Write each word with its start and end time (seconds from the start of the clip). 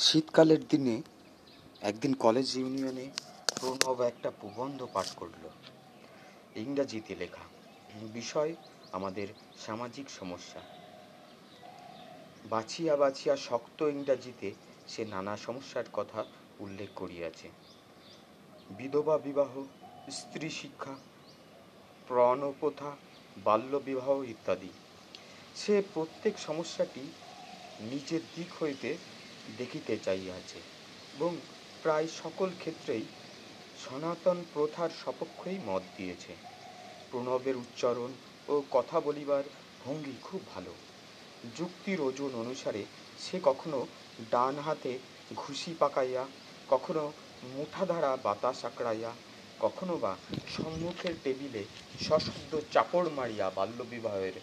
শীতকালের 0.00 0.68
দিনে 0.68 1.02
একদিন 1.80 2.14
কলেজ 2.14 2.56
ইউনিয়নে 2.56 3.10
প্রণব 3.60 4.00
একটা 4.00 4.30
প্রবন্ধ 4.40 4.86
পাঠ 4.92 5.08
করল। 5.16 5.48
ইংরাজিতে 6.56 7.14
লেখা, 7.14 7.44
বিষয় 8.12 8.54
আমাদের 8.92 9.28
সামাজিক 9.66 10.10
সমস্যা। 10.10 10.60
বাছিয়া 12.44 12.96
বাছিয়া 12.96 13.36
শক্ত 13.36 13.82
ইংরাজিতে 13.82 14.52
সে 14.88 15.04
নানা 15.04 15.36
সমস্যার 15.36 15.84
কথা 15.92 16.24
উল্লেখ 16.60 16.88
করিয়াছে। 16.96 17.48
বিধবা 18.70 19.18
বিবাহ, 19.18 19.62
স্ত্রী 20.10 20.50
শিক্ষা 20.50 20.94
প্রণপ্রথা 22.08 22.96
বাল্যবিবাহ 23.36 24.22
ইত্যাদি। 24.22 24.68
সে 25.56 25.82
প্রত্যেক 25.94 26.38
সমস্যাটি 26.38 27.12
নিজের 27.80 28.20
দিক 28.36 28.62
হইতে 28.62 28.96
দেখিতে 29.56 29.94
চাইয়াছে 29.98 30.60
এবং 31.14 31.32
প্রায় 31.82 32.08
সকল 32.22 32.48
ক্ষেত্রেই 32.52 33.04
সনাতন 33.76 34.38
প্রথার 34.52 34.90
সপক্ষেই 35.02 35.58
মত 35.58 35.82
দিয়েছে। 35.96 36.32
প্রণবের 37.12 37.56
উচ্চারণ 37.56 38.10
ও 38.48 38.54
কথা 38.70 39.00
বলিবার 39.00 39.44
ভঙ্গি 39.80 40.16
খুব 40.22 40.40
ভালো। 40.46 40.72
যুক্তির 41.56 41.98
ওজন 42.00 42.32
অনুসারে 42.34 42.82
সে 43.18 43.36
কখনো 43.42 43.78
ডান 44.32 44.54
হাতে 44.58 44.92
ঘুষি 45.36 45.72
পাকাইয়া, 45.74 46.22
কখনো 46.68 47.04
মুঠাধারা 47.54 48.16
বাতাস 48.16 48.58
আঁকড়াইয়া, 48.64 49.12
কখনো 49.60 49.94
বা 49.98 50.12
সম্মুখের 50.46 51.14
টেবিলে 51.24 51.62
সশব্দ 51.98 52.52
চাপড় 52.70 53.08
মারিয়া 53.10 53.46
বাল্যবিবাহের 53.50 54.36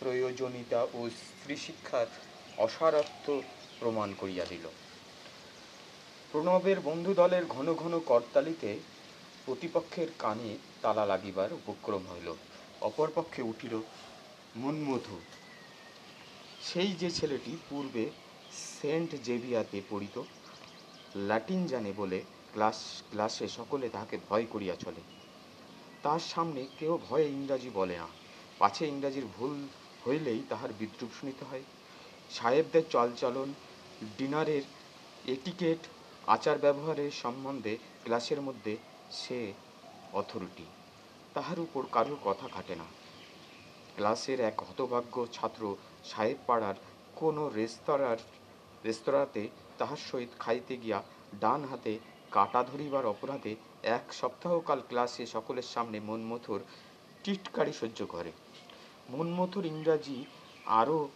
প্রয়োজনীয়তা 0.00 0.80
ও 0.94 1.00
স্ত্রী 1.20 1.56
শিক্ষার 1.56 2.06
অসারত্ব 2.58 3.26
প্রমাণ 3.80 4.14
করিয়া 4.20 4.44
দিল। 4.44 4.68
প্রণবের 6.32 6.80
বন্ধু 6.80 7.14
দলের 7.14 7.46
ঘন 7.46 7.74
ঘন 7.74 8.00
করতালিতে 8.00 8.78
প্রতিপক্ষের 9.46 10.06
কানে 10.18 10.58
তালা 10.82 11.06
লাগিবার 11.06 11.52
উপক্রম 11.52 12.02
হইল। 12.06 12.34
অপরপক্ষে 12.80 13.42
উঠিল 13.42 13.80
মনমধু। 14.56 15.18
সেই 16.62 16.92
যে 16.92 17.10
ছেলেটি 17.10 17.56
পূর্বে 17.68 18.10
সেন্ট 18.82 19.10
জেভিয়াতে 19.24 19.80
পড়িত, 19.90 20.22
ল্যাটিন 21.16 21.66
জানে 21.66 21.92
বলে 21.96 22.22
ক্লাস, 22.52 23.02
ক্লাসে 23.10 23.48
সকলে 23.48 23.88
তাহাকে 23.88 24.18
ভয় 24.28 24.46
করিয়া 24.50 24.74
চলে। 24.74 25.00
তার 26.02 26.18
সামনে 26.18 26.66
কেউ 26.78 26.98
ভয়ে 27.10 27.24
ইংরাজি 27.24 27.70
বলে 27.74 27.96
না। 27.98 28.06
পাছে 28.58 28.86
ইংরাজির 28.86 29.26
ভুল 29.26 29.68
হইলেই 30.06 30.42
তাহার 30.48 30.72
বিদ্রুপ 30.78 31.10
শুনিতে 31.20 31.44
হয়। 31.44 31.62
সাহেবদের 32.30 32.82
চলচলন 32.90 33.52
ডিনারের 34.02 34.62
এটিকেট 35.24 35.78
আচার 36.26 36.58
ব্যবহারের 36.58 37.10
সম্বন্ধে 37.10 37.78
ক্লাসের 38.04 38.40
মধ্যে 38.40 38.76
সে 39.10 39.52
অথরিটি। 40.12 40.64
তাহার 41.34 41.60
উপর 41.60 41.82
কারোর 41.92 42.16
কথা 42.24 42.48
খাটে 42.48 42.74
না। 42.74 42.84
ক্লাসের 43.96 44.40
এক 44.40 44.62
হতভাগ্য 44.62 45.26
ছাত্র 45.32 45.76
সাহেব 46.04 46.36
পাড়ার 46.46 46.74
কোনো 47.14 47.48
রেস্তোরাঁর, 47.48 48.16
রেস্তোরাঁতে 48.84 49.48
তাহার 49.78 49.96
সহিত 49.96 50.28
খাইতে 50.38 50.76
গিয়া 50.76 51.02
ডান 51.40 51.64
হাতে 51.64 51.98
কাটা 52.30 52.64
ধরিবার 52.64 53.06
অপরাধে 53.06 53.56
এক 53.82 54.12
সপ্তাহকাল 54.12 54.80
ক্লাসে 54.88 55.26
সকলের 55.26 55.62
সামনে 55.62 56.00
মনমথুর 56.00 56.60
টিটকারি 57.24 57.72
সহ্য 57.72 58.06
করে। 58.06 58.32
মনমথুর 59.10 59.66
ইংরাজি 59.66 60.24
আরও 60.66 61.08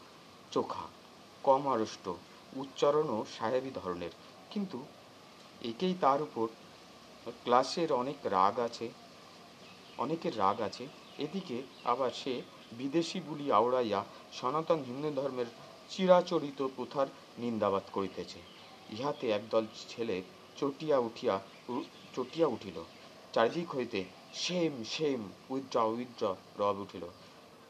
চোখা, 0.51 0.87
কম 1.43 1.69
আড়ষ্ট 1.69 2.13
উচ্চারণও 2.53 3.19
সাহেবী 3.37 3.71
ধরনের। 3.75 4.13
কিন্তু 4.51 4.79
একেই 5.61 5.95
তার 6.01 6.21
উপর 6.23 6.47
ক্লাসের 7.45 7.91
অনেক 7.93 8.19
রাগ 8.37 8.55
আছে, 8.59 8.87
অনেকের 9.99 10.35
রাগ 10.39 10.57
আছে। 10.61 10.85
এদিকে 11.19 11.57
আবার 11.85 12.11
সে 12.11 12.35
বিদেশি 12.73 13.19
বুলি 13.21 13.47
আওড়াইয়া 13.53 14.01
সনাতন 14.33 14.81
হিন্দু 14.83 15.11
ধর্মের 15.21 15.49
চিরাচরিত 15.89 16.61
প্রথার 16.77 17.07
নিন্দাবাদ 17.39 17.85
করিতেছে। 17.93 18.39
ইহাতে 18.91 19.27
একদল 19.31 19.65
ছেলে 19.89 20.17
চটিয়া 20.57 20.99
উঠিয়া 20.99 21.35
চটিয়া 22.15 22.47
উঠিল। 22.47 22.77
চারিদিক 23.33 23.69
হইতে 23.77 24.01
সেম 24.35 24.73
সেম 24.95 25.21
উইথড্র 25.51 25.79
উইথড্র 25.97 26.25
রব 26.61 26.77
উঠিল। 26.81 27.05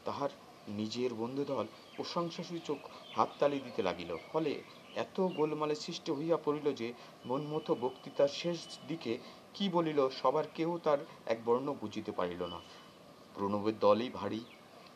তাহার 0.05 0.31
নিজের 0.79 1.11
বন্ধুদল 1.13 1.65
প্রশংসাসূচক 1.95 2.79
হাততালি 3.15 3.57
দিতে 3.65 3.81
লাগিল। 3.81 4.11
ফলে 4.31 4.53
এত 4.95 5.21
গোলমালের 5.21 5.75
সৃষ্টি 5.75 6.11
হইয়া 6.11 6.37
পড়িল 6.37 6.73
যে 6.73 6.93
মনমতো 7.25 7.75
বক্তৃতার 7.75 8.27
শেষ 8.27 8.57
দিকে 8.87 9.17
কি 9.53 9.69
বলিল 9.69 10.09
সবার 10.09 10.43
কেউ 10.55 10.79
তার 10.83 10.97
এক 11.25 11.39
বর্ণ 11.45 11.73
বুঝিতে 11.81 12.11
পারিল 12.11 12.45
না। 12.45 12.59
প্রণবের 13.35 13.73
দলই 13.79 14.09
ভারী। 14.13 14.39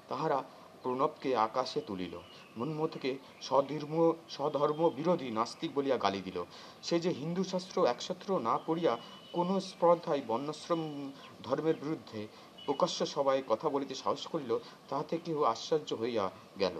তাহারা 0.07 0.43
প্রণবকে 0.83 1.35
আকাশে 1.35 1.81
তুলিল। 1.81 2.19
মনমথকে 2.57 3.17
স্বধর্ম 3.41 4.13
স্বধর্ম 4.29 4.89
বিরোধী 4.89 5.31
নাস্তিক 5.31 5.71
বলিয়া 5.75 5.97
গালি 5.97 6.21
দিল। 6.21 6.43
সে 6.83 6.99
যে 6.99 7.09
হিন্দু 7.09 7.43
শাস্ত্র 7.43 7.85
একশত্র 7.85 8.39
না 8.39 8.59
পড়িয়া 8.65 8.97
কোনো 9.33 9.59
স্পর্ধায় 9.59 10.21
বর্ণাশ্রম 10.27 11.11
ধর্মের 11.43 11.75
বিরুদ্ধে 11.81 12.27
প্রকাশ্য 12.67 12.99
সবাই 13.15 13.37
কথা 13.51 13.67
বলিতে 13.75 13.95
সাহস 14.03 14.23
করিল, 14.33 14.51
তাহাতে 14.89 15.15
কেহ 15.25 15.37
আশ্চর্য 15.53 15.89
হইয়া 16.01 16.25
গেল। 16.59 16.75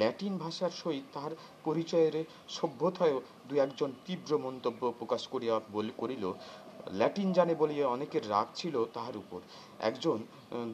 ল্যাটিন 0.00 0.34
ভাষার 0.38 0.72
সহিত 0.82 1.04
তাহার 1.14 1.34
পরিচয়ের 1.64 2.14
সভ্যতায়ও 2.56 3.18
দু 3.48 3.54
একজন 3.64 3.90
তীব্র 4.06 4.30
মন্তব্য 4.46 4.82
প্রকাশ 4.98 5.22
করিয়া 5.26 5.54
বল 5.74 5.88
করিল, 5.96 6.24
ল্যাটিন 7.00 7.28
জানে 7.32 7.54
বলিয়া 7.54 7.86
অনেকের 7.88 8.24
রাগ 8.30 8.48
ছিল 8.54 8.74
তাহার 8.94 9.16
উপর। 9.16 9.40
একজন 9.90 10.18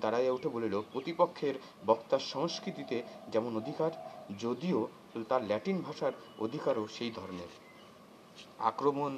দাঁড়াইয়া 0.02 0.34
উঠে 0.36 0.48
বলিল, 0.48 0.74
প্রতিপক্ষের 0.92 1.54
বক্তার 1.86 2.22
সংস্কৃতিতে 2.34 2.96
যেমন 3.32 3.52
অধিকার, 3.56 3.92
যদিও 4.38 4.78
তার 5.28 5.42
ল্যাটিন 5.44 5.78
ভাষার 5.86 6.14
অধিকারও 6.38 6.84
সেই 6.96 7.10
ধরনের। 7.10 7.50
আক্রমণ 8.70 9.12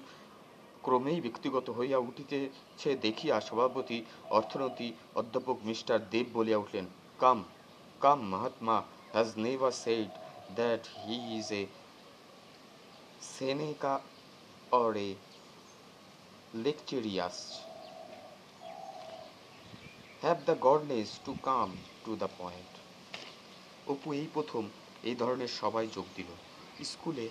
ক্রমেই 0.84 1.20
ব্যক্তিগত 1.26 1.66
হইয়া 1.78 1.98
উঠিতেছে 2.08 2.90
দেখিয়া 3.06 3.36
সভাপতি, 3.48 3.98
অর্থনীতি 4.38 4.88
অধ্যাপক 5.20 5.56
মিস্টার 5.68 5.96
দেব 6.12 6.26
বলিয়া 6.36 6.58
উঠলেন, 6.62 6.86
come 7.22 7.38
come 8.04 8.18
Mahatma 8.32 8.76
has 9.14 9.28
never 9.44 9.74
said 9.82 10.10
that 10.58 10.82
he 11.02 11.16
is 11.38 11.48
a 11.60 11.62
Seneca 13.34 13.94
or 14.80 14.94
a 15.06 15.10
lecturious 16.64 17.36
have 20.24 20.38
the 20.48 20.54
goodness 20.66 21.08
to 21.26 21.32
come 21.48 21.68
to 22.04 22.12
the 22.22 22.28
point 22.40 22.72
Apu 23.92 24.08
এই 24.20 24.28
প্রথম, 24.34 24.64
এই 25.08 25.16
ধরনের 25.20 25.52
সবাই 25.60 25.86
যোগ 25.96 26.06
দিল। 26.16 26.30
স্কুলে 26.90 27.26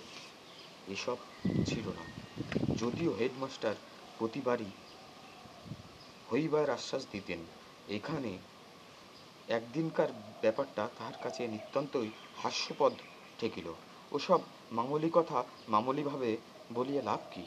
এসব 0.94 1.18
ছিল 1.68 1.86
না। 1.98 2.04
যদিও 2.82 3.12
হেডমাস্টার 3.18 3.74
প্রতিবারই 4.18 4.70
হইবার 6.32 6.70
আশ্বাস 6.70 7.02
দিতেন, 7.12 7.40
এখানে 7.88 8.38
একদিনকার 9.48 10.10
ব্যাপারটা 10.40 10.88
তাহার 10.98 11.16
কাছে 11.22 11.48
নিতান্তই 11.48 12.10
হাস্যপদ 12.36 12.92
ঠেকিল। 13.38 13.66
ওসব 14.12 14.40
মামলি 14.72 15.10
কথা 15.12 15.44
মামলিভাবে 15.68 16.36
বলিয়া 16.72 17.02
লাভ 17.02 17.20
কি? 17.30 17.44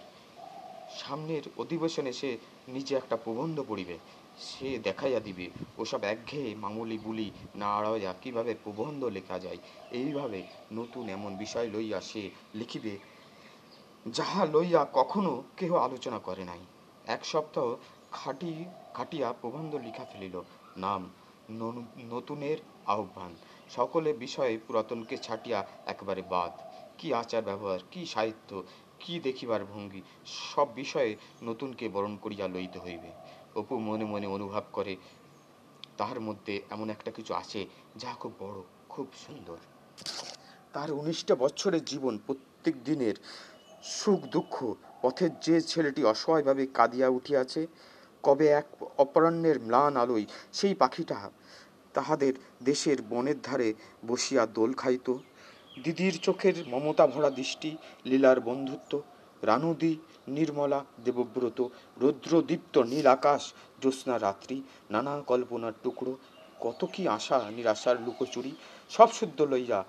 সামনের 0.99 1.43
অধিবেশনে 1.57 2.13
সে 2.13 2.37
নিজে 2.67 2.95
একটা 2.95 3.15
প্রবন্ধ 3.15 3.57
পড়িবে, 3.61 3.97
সে 4.39 4.79
দেখাইয়া 4.79 5.19
দিবে, 5.19 5.49
ওসব 5.77 6.03
একঘেয়ে 6.03 6.55
মামুলি 6.55 6.97
বুলি 6.97 7.31
না 7.55 7.67
আড়াইয়া 7.75 8.13
কীভাবে 8.13 8.55
প্রবন্ধ 8.63 9.01
লেখা 9.03 9.39
যায়? 9.39 9.57
এইভাবে 9.91 10.43
নতুন 10.71 11.09
এমন 11.09 11.35
বিষয় 11.35 11.67
লইয়া 11.69 12.01
সে 12.01 12.29
লিখিবে 12.53 12.93
যাহা 14.05 14.45
লইয়া 14.45 14.87
কখনো 14.93 15.43
কেহ 15.57 15.75
আলোচনা 15.75 16.19
করে 16.19 16.43
নাই। 16.43 16.59
এক 17.05 17.25
সপ্তাহ 17.25 17.75
খাটি, 18.11 18.65
খাটিয়া 18.93 19.33
প্রবন্ধ 19.41 19.75
লিখা 19.75 20.05
ফেলিল। 20.05 20.41
নাম 20.77 21.09
নতুনের 22.09 22.57
আহ্বান। 22.85 23.35
সকলে 23.69 24.13
বিষয়ে 24.13 24.57
পুরাতনকে 24.67 25.17
ছাটিয়া 25.17 25.65
একবারে 25.85 26.21
বাদ। 26.21 26.51
কি 26.97 27.13
আচার 27.13 27.43
ব্যবহার, 27.43 27.79
কি 27.91 28.05
সাহিত্য, 28.05 28.63
কি 28.99 29.19
দেখিবার 29.19 29.65
ভঙ্গি, 29.65 30.01
সব 30.25 30.67
বিষয়ে 30.75 31.15
নতুনকে 31.43 31.89
বরণ 31.89 32.17
করিয়া 32.17 32.47
লইতে 32.47 32.79
হইবে। 32.79 33.11
অপু 33.55 33.79
মনে 33.79 34.05
মনে 34.05 34.27
অনুভব 34.27 34.63
করে, 34.71 34.95
তাহার 35.97 36.19
মধ্যে 36.21 36.61
এমন 36.69 36.89
একটা 36.89 37.11
কিছু 37.11 37.33
আছে 37.33 37.65
যা 37.95 38.13
খুব 38.13 38.33
বড়, 38.39 38.61
খুব 38.89 39.07
সুন্দর। 39.27 39.57
তার 40.73 40.91
উনিশটা 40.91 41.35
বছরের 41.35 41.85
জীবন 41.85 42.17
প্রত্যেক 42.27 42.83
দিনের 42.83 43.15
সুখ 43.93 44.21
দুঃখ, 44.25 44.55
পথের 45.01 45.31
যে 45.45 45.55
ছেলেটি 45.61 46.01
অসহায়ভাবে 46.03 46.63
কাঁদিয়া 46.77 47.07
উঠিয়াছে, 47.09 47.61
কবে 48.23 48.47
এক 48.59 48.67
অপরাহ্নের 48.97 49.57
ম্লান 49.59 49.93
আলোয় 49.97 50.25
সেই 50.53 50.75
পাখিটা 50.75 51.17
তাহাদের 51.95 52.33
দেশের 52.63 52.97
বনের 53.11 53.39
ধারে 53.41 53.69
বসিয়া 54.07 54.43
দোল 54.57 54.71
খাইত। 54.73 55.07
দিদির 55.83 56.15
চোখের 56.17 56.55
মমতা 56.71 57.05
ভরা 57.07 57.29
দৃষ্টি, 57.29 57.71
লীলার 58.05 58.39
বন্ধুত্ব, 58.39 58.93
রানুদি, 59.43 59.93
নির্মলা, 60.27 60.79
দেবব্রত, 61.05 61.59
রৌদ্রদীপ্ত, 62.01 62.75
নীল 62.91 63.07
আকাশ, 63.07 63.41
জ্যোৎস্না 63.81 64.15
রাত্রি, 64.19 64.57
নানা 64.91 65.13
কল্পনার 65.31 65.75
টুকরো, 65.83 66.13
কত 66.59 66.81
কি 66.93 67.03
আশা, 67.07 67.37
নিরাশার 67.51 67.97
লুকোচুরি, 68.05 68.53
সব 68.91 69.09
শুদ্ধ 69.17 69.39
লইয়া 69.51 69.79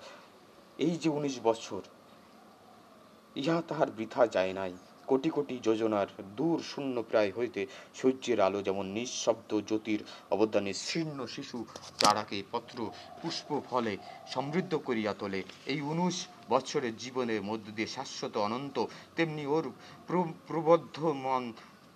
এই 0.79 0.93
যে 1.01 1.09
উনিশ 1.09 1.35
বছর 1.43 1.81
ইহা 3.41 3.57
তাহার 3.69 3.89
বৃথা 3.97 4.23
যায় 4.35 4.53
নাই। 4.59 4.73
কোটি 5.09 5.29
কোটি 5.29 5.55
যোজনার 5.67 6.07
দূর 6.39 6.57
শূন্য 6.71 6.95
প্রায় 7.09 7.31
হইতে 7.37 7.61
সূর্যের 7.99 8.39
আলো 8.47 8.59
যেমন 8.67 8.85
নিঃশব্দ 8.97 9.51
জ্যোতির 9.69 10.01
অবদানে 10.35 10.71
শীর্ণ 10.87 11.19
শিশু 11.35 11.57
চারাকে 12.01 12.37
পত্র, 12.51 12.77
পুষ্প 13.21 13.49
ফলে 13.69 13.93
সমৃদ্ধ 14.33 14.73
করিয়া 14.87 15.13
তোলে। 15.13 15.39
এই 15.71 15.79
উনিশ 15.91 16.17
বৎসরের 16.49 16.95
জীবনের 17.03 17.41
মধ্য 17.49 17.65
দিয়ে 17.75 17.93
শাশ্বত 17.97 18.33
অনন্ত 18.47 18.77
তেমনি 19.15 19.43
ওর 19.55 19.65
প্রবদ্ধ 20.47 20.97
মন 21.25 21.43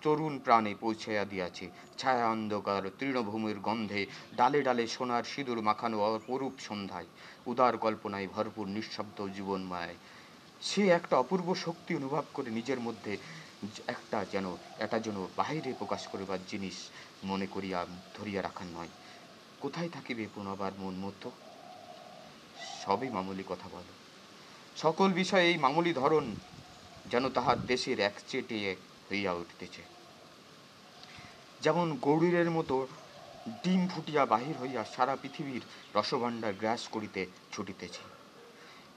তরুণ 0.02 0.34
প্রাণে 0.44 0.72
পৌঁছাইয়া 0.82 1.24
দিয়াছে। 1.32 1.66
ছায়া 1.98 2.26
অন্ধকার 2.34 2.82
তৃণভূমির 2.98 3.58
গন্ধে 3.68 4.00
ডালে 4.36 4.60
ডালে 4.66 4.84
সোনার 4.94 5.24
সিঁদুর 5.32 5.60
মাখানো 5.68 5.96
অপরূপ 6.08 6.54
সন্ধ্যায়। 6.68 7.08
উদার 7.50 7.74
কল্পনায় 7.84 8.28
ভরপুর 8.34 8.66
নিঃশব্দ 8.76 9.18
জীবনময় 9.36 9.96
সে 10.62 10.88
একটা 10.88 11.16
অপূর্ব 11.16 11.54
শক্তি 11.54 11.96
অনুভব 11.96 12.24
করে 12.34 12.50
নিজের 12.50 12.80
মধ্যে 12.80 13.18
একটা 13.86 14.24
যেন, 14.32 14.46
এটা 14.78 14.98
যেন 14.98 15.26
বাহিরে 15.36 15.72
প্রকাশ 15.78 16.06
করিবার 16.06 16.38
জিনিস 16.46 16.76
মনে 17.24 17.46
করিয়া, 17.46 17.86
ধরিয়া 18.14 18.42
রাখার 18.42 18.66
নয়। 18.66 18.88
কোথায় 19.60 19.88
থাকিবে 19.88 20.26
পুনবার 20.34 20.72
মন 20.78 20.94
মতো 20.94 21.30
সবই 22.84 23.08
মামুলি 23.08 23.44
কথা 23.48 23.68
বলো। 23.68 23.92
সকল 24.76 25.12
বিষয়ে 25.12 25.46
এই 25.46 25.58
মামুলি 25.58 25.92
ধরন 25.92 26.34
যেন 27.06 27.28
তাহার 27.28 27.66
দেশের 27.66 28.00
এক 28.00 28.20
চেটে 28.28 28.76
হইয়া 29.10 29.32
উঠিতেছে। 29.32 29.82
যেমন 31.60 31.96
গৌরীরের 31.96 32.50
মতো 32.50 32.86
ডিম 33.64 33.88
ফুটিয়া 33.88 34.26
বাহির 34.26 34.54
হইয়া 34.62 34.84
সারা 34.96 35.16
পৃথিবীর 35.22 35.62
রসভাণ্ডার 35.94 36.52
গ্রাস 36.52 36.88
করিতে 36.88 37.26
ছুটিতেছে। 37.52 38.11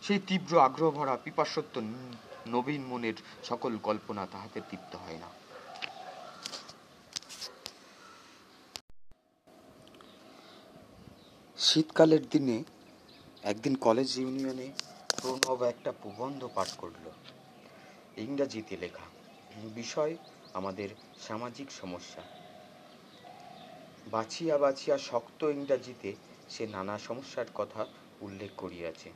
সেই 0.07 0.19
তীব্র 0.27 0.59
আগ্রহ 0.59 0.91
ভরা 0.91 1.17
পিপাসত্ব 1.23 1.81
নবীন 2.47 2.83
মনের 2.85 3.17
সকল 3.43 3.77
কল্পনা 3.77 4.27
তাহাতে 4.31 4.61
তৃপ্ত 4.69 4.95
হয় 4.95 5.17
না। 5.17 5.29
শীতকালের 11.57 12.29
দিনে 12.29 12.63
একদিন 13.43 13.75
কলেজ 13.75 14.19
ইউনিয়নে 14.19 14.71
প্রণব 15.21 15.61
একটা 15.63 15.91
প্রবন্ধ 15.91 16.49
পাঠ 16.55 16.69
করল। 16.77 17.05
ইংরাজিতে 18.17 18.77
লেখা, 18.77 19.05
বিষয় 19.75 20.17
আমাদের 20.53 20.89
সামাজিক 21.27 21.71
সমস্যা। 21.71 22.23
বাছিয়া 24.11 24.57
বাছিয়া 24.57 24.97
শক্ত 24.97 25.43
ইংরাজিতে 25.43 26.15
সে 26.49 26.67
নানা 26.67 26.97
সমস্যার 26.97 27.45
কথা 27.55 27.85
উল্লেখ 28.21 28.51
করিয়াছে। 28.57 29.09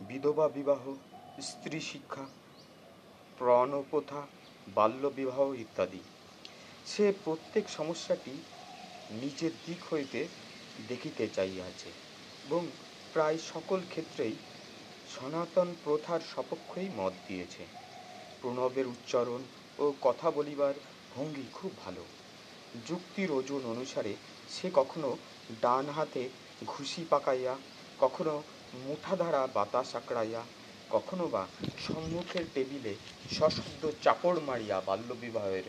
বিধবা 0.00 0.48
বিবাহ, 0.48 0.82
স্ত্রী 1.40 1.80
শিক্ষা 1.80 2.24
প্রণপ্রথা 3.38 4.26
বাল্যবিবাহ 4.66 5.54
ইত্যাদি। 5.54 6.02
সে 6.84 7.12
প্রত্যেক 7.24 7.68
সমস্যাটি 7.68 8.34
নিজের 9.10 9.50
দিক 9.66 9.80
হইতে 9.92 10.28
দেখিতে 10.88 11.28
চাইয়াছে 11.28 11.90
এবং 12.44 12.66
প্রায় 13.12 13.38
সকল 13.38 13.80
ক্ষেত্রেই 13.88 14.36
সনাতন 15.06 15.74
প্রথার 15.84 16.20
সপক্ষেই 16.20 16.88
মত 16.96 17.12
দিয়েছে। 17.28 17.66
প্রণবের 18.40 18.86
উচ্চারণ 18.86 19.42
ও 19.78 19.92
কথা 20.02 20.30
বলিবার 20.30 20.74
ভঙ্গি 21.10 21.46
খুব 21.52 21.72
ভালো। 21.84 22.04
যুক্তির 22.88 23.30
ওজন 23.30 23.62
অনুসারে 23.66 24.16
সে 24.48 24.70
কখনো 24.74 25.16
ডান 25.62 25.88
হাতে 25.88 26.28
ঘুষি 26.66 27.04
পাকাইয়া, 27.10 27.56
কখনো 27.98 28.42
দ্বারা 29.20 29.40
বাতাস 29.56 29.90
আকড়াইয়া 29.96 30.42
কখনো 30.90 31.24
বা 31.28 31.42
সম্মুখের 31.76 32.44
টেবিলে 32.54 32.94
সশব্দ 33.28 33.82
চাপড় 34.00 34.40
মারিয়া 34.40 34.76
বাল্যবিবাহের 34.80 35.66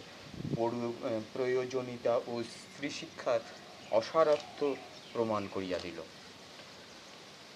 প্রয়োজনীয়তা 1.34 2.14
ও 2.28 2.34
স্ত্রী 2.54 2.90
শিক্ষার 2.90 3.42
অসারত্ব 3.92 4.60
প্রমাণ 5.14 5.44
করিয়া 5.48 5.80
দিল। 5.80 6.00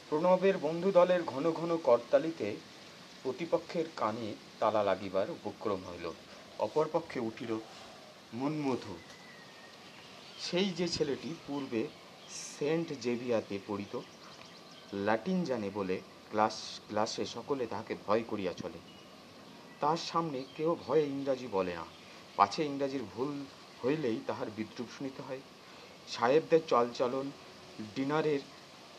প্রণবের 0.10 0.56
বন্ধু 0.58 0.90
দলের 0.92 1.22
ঘন 1.24 1.46
ঘন 1.52 1.72
করতালিতে 1.78 2.48
প্রতিপক্ষের 3.24 3.86
কানে 3.96 4.28
তালা 4.60 4.82
লাগিবার 4.84 5.28
উপক্রম 5.32 5.82
হইল। 5.90 6.06
অপরপক্ষে 6.60 7.20
উঠিল 7.20 7.52
মনমধু 8.34 8.96
সেই 10.38 10.70
যে 10.70 10.88
ছেলেটি 10.88 11.30
পূর্বে 11.48 11.82
সেন্ট 12.50 12.88
জেভিয়াতে 13.02 13.56
পড়িত 13.68 13.94
ল্যাটিন 14.94 15.44
জানে 15.44 15.70
বলে 15.74 16.02
ক্লাস, 16.30 16.80
ক্লাসে 16.88 17.26
সকলে 17.26 17.68
তাহাকে 17.68 17.96
ভয় 18.08 18.24
করিয়া 18.28 18.54
চলে। 18.54 18.80
তার 19.80 19.98
সামনে 19.98 20.44
কেউ 20.56 20.76
ভয়ে 20.88 21.04
ইংরাজি 21.04 21.48
বলে 21.48 21.76
না। 21.76 21.86
পাছে 22.36 22.66
ইংরাজির 22.66 23.04
ভুল 23.16 23.46
হইলেই 23.86 24.20
তাহার 24.28 24.48
বিদ্রুপ 24.56 24.88
শুনিতে 24.98 25.22
হয়। 25.22 25.40
সাহেবদের 26.08 26.60
চলচলন, 26.68 27.32
ডিনারের 27.96 28.40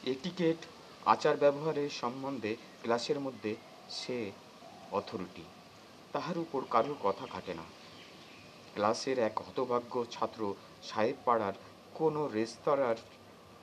এটিকেট 0.05 0.57
আচার 1.07 1.37
ব্যবহারের 1.37 1.91
সম্বন্ধে 1.91 2.57
ক্লাসের 2.83 3.21
মধ্যে 3.21 3.57
সে 3.91 4.31
অথরিটি। 4.93 5.43
তাহার 6.13 6.39
উপর 6.39 6.63
কারোর 6.71 6.97
কথা 7.03 7.27
খাটে 7.27 7.55
না। 7.55 7.63
ক্লাসের 8.75 9.19
এক 9.19 9.41
হতভাগ্য 9.41 10.05
ছাত্র 10.11 10.55
সাহেব 10.83 11.17
পাড়ার 11.25 11.53
কোনো 11.95 12.29
রেস্তোরাঁর, 12.29 12.97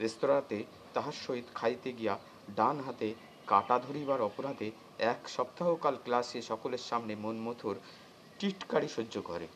রেস্তোরাঁতে 0.02 0.64
তাহার 0.98 1.18
সহিত 1.26 1.48
খাইতে 1.54 1.90
গিয়া 1.94 2.16
ডান 2.56 2.80
হাতে 2.80 3.14
কাটা 3.48 3.80
ধরিবার 3.80 4.22
অপরাধে 4.22 4.72
এক 5.00 5.30
সপ্তাহকাল 5.30 5.96
ক্লাসে 6.04 6.42
সকলের 6.42 6.84
সামনে 6.90 7.16
মনমথুর 7.16 7.76
টিটকারি 8.40 8.88
সহ্য 8.88 9.22
করে। 9.22 9.48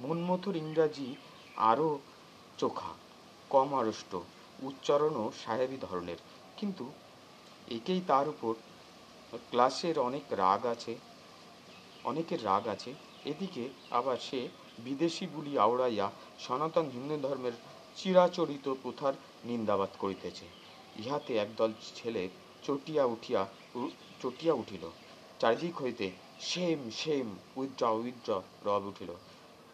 মনমথুর 0.00 0.56
ইংরাজি 0.56 1.08
আরও 1.56 1.98
চোখা, 2.58 2.92
কম 3.50 3.74
আড়ষ্ট, 3.74 4.12
উচ্চারণও 4.62 5.32
সাহেবী 5.44 5.78
ধরনের। 5.80 6.16
কিন্তু 6.56 6.84
একেই 7.68 8.00
তার 8.06 8.28
উপর 8.28 8.52
ক্লাসের 9.50 9.98
অনেক 9.98 10.24
রাগ 10.30 10.66
আছে, 10.66 10.92
অনেকের 12.04 12.44
রাগ 12.44 12.64
আছে। 12.68 12.90
এদিকে 13.24 13.68
আবার 13.90 14.16
সে 14.16 14.48
বিদেশি 14.78 15.24
বুলি 15.26 15.58
আওড়াইয়া 15.58 16.10
সনাতন 16.38 16.86
হিন্দু 16.90 17.16
ধর্মের 17.28 17.52
চিরাচরিত 17.96 18.66
প্রথার 18.82 19.14
নিন্দাবাদ 19.44 19.88
করিতেছে। 19.98 20.61
ইহাতে 20.96 21.32
একদল 21.36 21.70
ছেলে 21.94 22.22
চটিয়া 22.62 23.04
উঠিয়া 23.14 23.42
চটিয়া 24.20 24.54
উঠিল। 24.54 24.84
চারিদিক 25.40 25.74
হইতে 25.82 26.06
সেম 26.50 26.78
সেম 26.90 27.26
উইদ্রা 27.56 27.88
উইদ্রা 27.90 28.36
রব 28.66 28.82
উঠিল। 28.86 29.10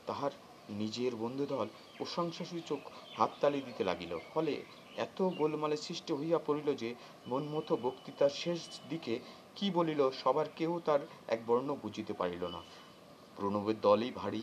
তাহার 0.06 0.32
নিজের 0.80 1.12
বন্ধুদল 1.16 1.68
প্রশংসাসূচক 1.98 2.80
হাততালি 3.16 3.60
দিতে 3.62 3.82
লাগিল। 3.84 4.12
ফলে 4.34 4.54
এত 4.96 5.18
গোলমালে 5.22 5.76
সৃষ্টি 5.76 6.12
হইয়া 6.12 6.38
পড়িল 6.46 6.68
যে 6.75 6.90
মনমতো 7.26 7.75
বক্তৃতার 7.76 8.32
শেষ 8.42 8.60
দিকে 8.90 9.14
কি 9.56 9.66
বলিল 9.70 10.00
সবার 10.22 10.48
কেউ 10.56 10.72
তার 10.84 11.00
এক 11.34 11.40
বর্ণ 11.46 11.68
বুঝিতে 11.82 12.12
পারিল 12.12 12.42
না। 12.54 12.60
প্রণবের 13.37 13.78
দলই 13.80 14.10
ভারী। 14.10 14.42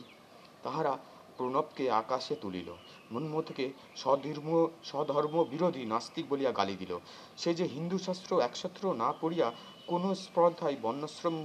তাহারা 0.63 0.93
প্রণবকে 1.37 1.85
আকাশে 2.01 2.35
তুলিল। 2.43 2.69
মনমথকে 3.13 3.65
স্বধর্ম 3.95 4.49
স্বধর্ম 4.83 5.35
বিরোধী 5.53 5.83
নাস্তিক 5.85 6.25
বলিয়া 6.29 6.51
গালি 6.51 6.75
দিল। 6.81 6.93
সে 7.37 7.51
যে 7.59 7.65
হিন্দু 7.75 7.97
শাস্ত্র 7.97 8.31
একশত্র 8.47 8.83
না 8.93 9.09
পড়িয়া 9.21 9.47
কোনো 9.87 10.07
স্পর্ধায় 10.25 10.77
বর্ণাশ্রম 10.83 11.35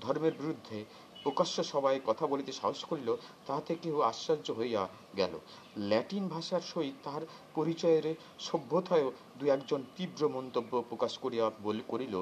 ধর্মের 0.00 0.34
বিরুদ্ধে 0.40 0.78
প্রকাশ্য 1.24 1.56
সভায় 1.64 2.00
কথা 2.06 2.24
বলিতে 2.26 2.52
সাহস 2.52 2.80
করিল, 2.84 3.08
তাহাতে 3.46 3.72
কেহ 3.82 3.94
আশ্চর্য 4.10 4.46
হইয়া 4.58 4.82
গেল। 5.16 5.32
ল্যাটিন 5.90 6.24
ভাষার 6.28 6.64
সহিত 6.72 6.96
তাহার 7.04 7.24
পরিচয়ের 7.54 8.06
সভ্যতায়ও 8.38 9.08
দু 9.38 9.44
একজন 9.46 9.80
তীব্র 9.96 10.22
মন্তব্য 10.28 10.72
প্রকাশ 10.88 11.12
করিয়া 11.18 11.46
করিল। 11.88 12.14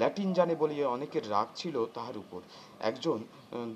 ল্যাটিন 0.00 0.30
জানে 0.38 0.54
বলিয়া 0.54 0.86
অনেকের 0.88 1.24
রাগ 1.30 1.48
ছিল 1.56 1.76
তাহার 1.96 2.16
উপর। 2.16 2.40
একজন 2.80 3.18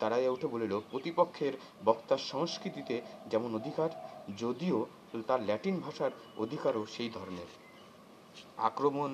দাঁড়াইয়া 0.01 0.31
উঠে 0.31 0.49
বলিল, 0.55 0.73
প্রতিপক্ষের 0.91 1.55
বক্তার 1.85 2.21
সংস্কৃতিতে 2.33 2.97
যেমন 3.31 3.51
অধিকার, 3.55 3.91
যদিও 4.43 4.87
তার 5.29 5.41
ল্যাটিন 5.49 5.77
ভাষার 5.81 6.13
অধিকারও 6.37 6.83
সেই 6.95 7.11
ধরনের। 7.17 7.51
আক্রমণ 8.69 9.11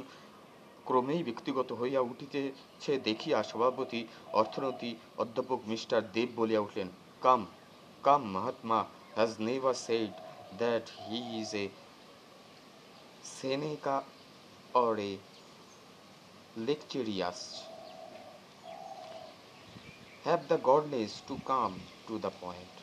ক্রমেই 0.85 1.23
ব্যক্তিগত 1.23 1.73
হইয়া 1.73 2.00
উঠিতেছে, 2.00 2.93
দেখিয়া 2.99 3.38
সভাপতি, 3.43 4.00
অর্থনীতি 4.33 4.90
অধ্যাপক 5.23 5.61
মিস্টার 5.67 6.00
দেব 6.12 6.28
বলিয়া 6.37 6.61
উঠলেন, 6.61 6.88
come 7.23 7.47
come 8.02 8.23
Mahatma 8.35 8.81
has 9.17 9.33
never 9.40 9.76
said 9.87 10.12
that 10.59 10.85
he 11.05 11.19
is 11.40 11.55
a 11.55 11.69
Seneca 13.37 13.97
or 14.75 14.99
a 14.99 15.12
lecturious. 16.67 17.41
Have 20.25 20.49
the 20.49 20.59
godless 20.59 21.21
to 21.29 21.35
come 21.47 21.75
to 22.09 22.15
the 22.25 22.33
point. 22.43 22.75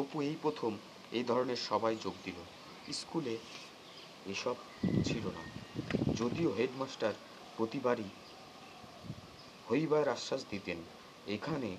Apu 0.00 0.16
এই 0.28 0.36
প্রথম 0.44 0.72
এই 1.18 1.24
ধরনের 1.30 1.60
সবাই 1.70 1.94
যোগ 2.04 2.14
দিল 2.26 2.38
স্কুলে 2.98 3.34
এসব 4.34 4.56
ছিল 5.06 5.24
না 5.36 5.42
যদিও 6.20 6.50
হেডমাস্টার 6.58 7.14
প্রতিবারই 7.56 8.08
হইবার 9.68 10.06
আশ্বাস 10.16 10.42
দিতেন, 10.52 10.78
এখানে 11.36 11.70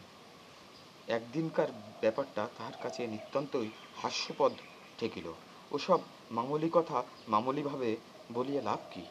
একদিনকার 1.17 1.69
ব্যাপারটা 2.01 2.43
তাহার 2.57 2.77
কাছে 2.83 3.01
নিতান্তই 3.13 3.69
হাস্যপদ 4.01 4.53
ঠেকিল 4.99 5.27
ওসব 5.75 5.99
মামুলি 6.37 6.69
কথা 6.77 6.97
মামুলিভাবে 7.33 7.89
বলিয়া 8.35 8.61
লাভ 8.69 8.81
কি 8.93 9.03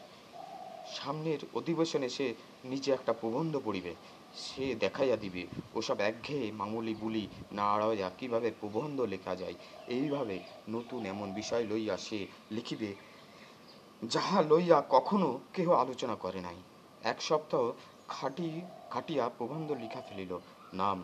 সামনের 0.85 1.39
অধিবেশনে 1.53 2.09
সে 2.09 2.27
নিজে 2.63 2.89
একটা 2.91 3.13
প্রবন্ধ 3.13 3.53
পড়িবে। 3.65 3.93
সে 4.33 4.75
দেখাইয়া 4.75 5.15
দিবে, 5.15 5.47
ওসব 5.73 5.99
একঘেয়ে 5.99 6.51
মামুলি 6.51 6.95
বুলি 6.99 7.27
না 7.51 7.65
আড়াইয়া 7.71 8.09
কীভাবে 8.17 8.51
প্রবন্ধ 8.61 9.01
লেখা 9.01 9.35
যায়। 9.35 9.55
এইভাবে 9.87 10.39
নতুন 10.69 11.05
এমন 11.05 11.33
বিষয় 11.33 11.63
লইয়া 11.65 11.97
সে 11.97 12.27
লিখিবে, 12.51 12.95
যাহা 14.03 14.41
লইয়া 14.41 14.83
কখনো 14.89 15.39
কেহ 15.53 15.71
আলোচনা 15.71 16.15
করে 16.15 16.39
নাই। 16.41 16.55
এক 17.01 17.21
সপ্তাহ 17.21 17.63
খাটি, 18.07 18.49
খাটিয়া 18.89 19.29
প্রবন্ধ 19.37 19.71
লিখা 19.71 20.01
ফেলিল। 20.01 20.37
নাম 20.73 20.97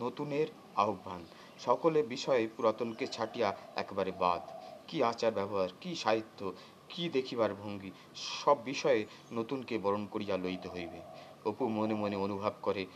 নতুনের 0.00 0.46
আহ্বান। 0.76 1.22
সকলে 1.58 2.02
বিষয়ে 2.02 2.48
পুরাতনকে 2.56 3.06
ছাটিয়া 3.06 3.48
একেবারে 3.76 4.12
বাদ। 4.18 4.42
কি 4.88 5.02
আচার 5.02 5.32
ব্যবহার 5.32 5.68
কি 5.80 5.94
সাহিত্য 5.94 6.40
কি 6.88 7.08
দেখিবার 7.08 7.54
ভঙ্গি? 7.54 7.90
সব 8.16 8.56
বিষয়ে 8.64 9.06
নতুনকে 9.32 9.78
বরণ 9.78 10.06
করিয়া 10.06 10.36
লইতে 10.36 10.68
হইবে। 10.68 11.00
অপু 11.48 11.68
মনে 11.68 11.94
মনে 11.94 12.16
অনুভব 12.16 12.54
করে, 12.62 12.86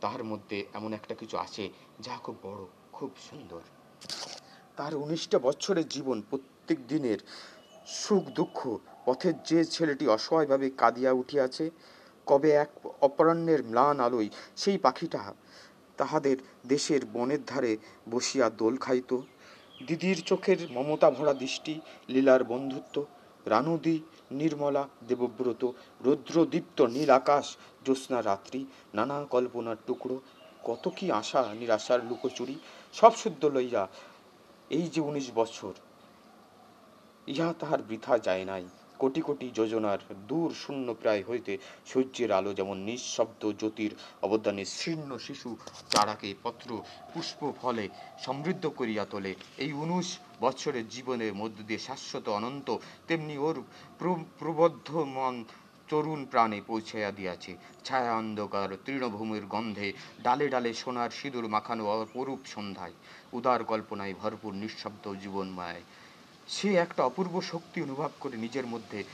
তাহার 0.00 0.24
মধ্যে 0.24 0.66
এমন 0.74 0.92
একটা 0.92 1.14
কিছু 1.14 1.36
আছে 1.38 1.64
যা 2.00 2.14
খুব 2.24 2.36
বড়, 2.42 2.62
খুব 2.92 3.10
সুন্দর। 3.30 3.62
তার 4.76 4.94
উনিশটা 4.94 5.38
বছরের 5.38 5.88
জীবন, 5.88 6.22
প্রত্যেক 6.30 6.78
দিনের 6.86 7.18
সুখ 7.86 8.24
দুঃখ, 8.24 8.78
পথের 9.06 9.42
যে 9.42 9.64
ছেলেটি 9.64 10.08
অসহায়ভাবে 10.08 10.70
কাঁদিয়া 10.70 11.12
উঠিয়াছে, 11.12 11.70
কবে 12.26 12.50
এক 12.50 12.70
অপরাহ্নের 13.00 13.64
ম্লান 13.64 14.00
আলোয় 14.00 14.28
সেই 14.56 14.78
পাখিটা 14.78 15.34
তাহাদের 15.96 16.36
দেশের 16.68 17.02
বনের 17.12 17.44
ধারে 17.46 17.76
বসিয়া 18.10 18.50
দোল 18.50 18.76
খাইত। 18.76 19.10
দিদির 19.86 20.18
চোখের 20.22 20.58
মমতা 20.70 21.10
ভরা 21.10 21.34
দৃষ্টি, 21.34 21.74
লীলার 22.08 22.44
বন্ধুত্ব, 22.44 22.96
রানুদি, 23.46 23.96
নির্মলা, 24.30 24.88
দেবব্রত, 25.08 25.62
রৌদ্রদীপ্ত 26.04 26.78
নীল 26.94 27.10
আকাশ, 27.10 27.46
জ্যোৎস্না 27.84 28.18
রাত্রি, 28.22 28.60
নানা 28.94 29.16
কল্পনার 29.30 29.78
টুকরো, 29.86 30.16
কত 30.64 30.84
কি 30.96 31.06
আশা, 31.12 31.42
নিরাশার 31.54 32.00
লুকোচুরি, 32.08 32.56
সব 32.94 33.12
শুদ্ধ 33.16 33.42
লইয়া 33.44 33.82
এই 34.70 34.86
যে 34.88 35.00
উনিশ 35.00 35.26
বছর, 35.34 35.74
ইহা 37.26 37.48
তাহার 37.58 37.80
বৃথা 37.88 38.14
যায় 38.18 38.44
নাই। 38.44 38.64
কোটি 39.02 39.20
কোটি 39.20 39.50
যোজনার 39.54 39.98
দূর 40.28 40.54
শূন্য 40.54 40.94
প্রায় 40.94 41.24
হইতে 41.28 41.58
সূর্যের 41.86 42.32
আলো 42.32 42.54
যেমন 42.54 42.76
নিঃশব্দ 42.78 43.52
জ্যোতির 43.52 43.94
অবদানে 44.22 44.64
শীর্ণ 44.64 45.18
শিশু 45.18 45.56
চারাকে 45.90 46.34
পত্র 46.42 46.82
পুষ্প 47.14 47.52
ফলে 47.62 47.88
সমৃদ্ধ 48.18 48.66
করিয়া 48.66 49.04
তোলে। 49.04 49.34
এই 49.58 49.72
উনিশ 49.72 50.18
বৎসরের 50.40 50.88
জীবনের 50.88 51.34
মধ্য 51.34 51.62
দিয়ে 51.62 51.78
শাশ্বত 51.78 52.28
অনন্ত 52.28 52.76
তেমনি 53.08 53.38
ওর 53.38 53.62
প্র- 53.98 54.24
প্রবদ্ধ 54.38 54.96
মন 54.96 55.44
তরুণ 55.88 56.24
প্রাণে 56.24 56.60
পৌঁছাইয়া 56.66 57.10
দিয়াছে। 57.10 57.56
ছায়া 57.84 58.16
অন্ধকার, 58.16 58.76
তৃণভূমির 58.84 59.46
গন্ধে 59.46 59.92
ডালে 60.22 60.48
ডালে 60.48 60.74
সোনার 60.74 61.10
সিঁদুর 61.10 61.48
মাখানো 61.48 61.86
অপরূপ 61.86 62.38
সন্ধ্যায়। 62.46 62.92
উদার 63.32 63.64
কল্পনায় 63.64 64.14
ভরপুর 64.14 64.54
নিঃশব্দ 64.54 65.14
জীবনময় 65.14 65.82
সে 66.52 66.74
একটা 66.74 67.04
অপূর্ব 67.04 67.40
শক্তি 67.40 67.82
অনুভব 67.82 68.10
করে 68.20 68.36
নিজের 68.36 68.66
মধ্যে 68.66 69.04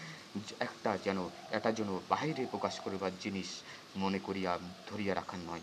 একটা 0.60 0.98
যেন, 1.04 1.18
এটা 1.50 1.72
যেন 1.72 2.00
বাহিরে 2.08 2.46
প্রকাশ 2.50 2.80
করিবার 2.80 3.10
জিনিস 3.20 3.48
মনে 3.96 4.18
করিয়া, 4.18 4.58
ধরিয়া 4.86 5.14
রাখার 5.14 5.38
নয়। 5.38 5.60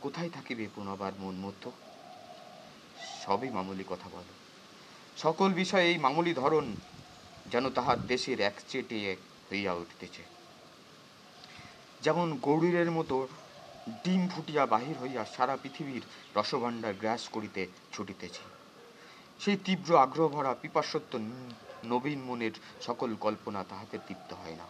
কোথায় 0.00 0.30
থাকিবে 0.30 0.68
পুনবার 0.74 1.12
মন 1.18 1.34
মধ্য? 1.34 1.70
সবই 3.26 3.50
মামুলি 3.50 3.84
কথা 3.88 4.08
বলে। 4.12 4.32
সকল 5.16 5.52
বিষয়ে 5.52 5.86
এই 5.86 5.98
মামুলি 5.98 6.34
ধরন 6.34 6.76
যেন 7.46 7.70
তাহার 7.70 8.06
দেশের 8.06 8.40
এক 8.40 8.56
চেটে 8.68 9.16
হইয়া 9.52 9.72
উঠিতেছে। 9.72 10.22
যেমন 12.02 12.38
গৌরীরের 12.42 12.90
মতো 12.90 13.28
ডিম 14.04 14.28
ফুটিয়া 14.28 14.66
বাহির 14.66 14.96
হইয়া 15.02 15.24
সারা 15.24 15.56
পৃথিবীর 15.62 16.02
রসভাণ্ডার 16.36 16.94
গ্রাস 16.94 17.28
করিতে 17.28 17.66
ছুটিতেছে। 17.92 18.55
সেই 19.40 19.56
তীব্র 19.56 19.96
আগ্রহ 19.96 20.28
ভরা 20.28 20.52
পিপাসত্ব 20.54 21.12
নবীন 21.84 22.20
মনের 22.22 22.54
সকল 22.80 23.10
কল্পনা 23.20 23.64
তাহাতে 23.64 23.96
তৃপ্ত 24.06 24.30
হয় 24.32 24.56
না। 24.56 24.66